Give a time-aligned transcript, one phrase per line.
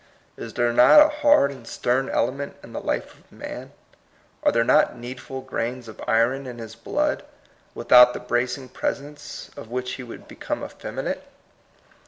[0.35, 3.71] Is there not a hard and stem ele ment in the life of man?
[4.41, 7.21] Are there not needful grains of iron in his blood,
[7.75, 11.21] without the bracing presence of which he would become effeminate?